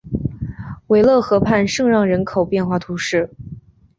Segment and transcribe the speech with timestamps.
[0.87, 3.29] 韦勒河畔圣让人口变化图示